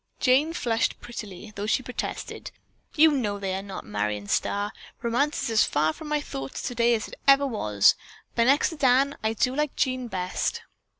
Jane 0.19 0.53
flushed 0.53 0.99
prettily, 0.99 1.53
though 1.55 1.67
she 1.67 1.83
protested: 1.83 2.49
"You 2.95 3.11
know 3.11 3.37
they 3.37 3.53
are 3.53 3.61
not, 3.61 3.85
Marion 3.85 4.25
Starr! 4.27 4.73
Romance 5.03 5.43
is 5.43 5.49
as 5.51 5.63
far 5.63 5.93
from 5.93 6.07
my 6.07 6.19
thoughts 6.19 6.63
today 6.63 6.95
as 6.95 7.07
it 7.07 7.19
ever 7.27 7.45
was, 7.45 7.93
but 8.33 8.45
next 8.45 8.69
to 8.71 8.77
Dan, 8.77 9.15
I 9.23 9.33
do 9.33 9.55
like 9.55 9.75
Jean 9.75 10.07
best." 10.07 10.63